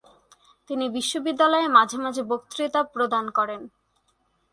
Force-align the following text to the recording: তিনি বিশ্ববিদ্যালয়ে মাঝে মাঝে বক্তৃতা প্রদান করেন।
তিনি 0.69 0.85
বিশ্ববিদ্যালয়ে 0.89 1.67
মাঝে 1.67 1.97
মাঝে 1.97 2.21
বক্তৃতা 2.23 2.81
প্রদান 2.93 3.25
করেন। 3.29 3.61